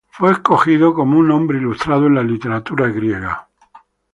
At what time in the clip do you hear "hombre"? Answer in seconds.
1.29-1.59